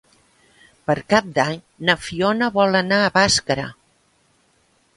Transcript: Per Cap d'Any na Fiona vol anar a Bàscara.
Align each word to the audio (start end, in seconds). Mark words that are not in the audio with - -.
Per 0.89 0.95
Cap 1.13 1.27
d'Any 1.35 1.59
na 1.91 1.97
Fiona 2.07 2.49
vol 2.57 2.79
anar 2.81 2.99
a 3.05 3.13
Bàscara. 3.19 3.69